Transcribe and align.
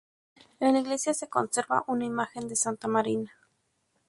En 0.59 0.73
la 0.73 0.79
iglesia 0.79 1.13
se 1.13 1.29
conserva 1.29 1.83
una 1.85 2.05
imagen 2.05 2.47
de 2.47 2.55
Santa 2.55 2.87
Marina. 2.87 3.37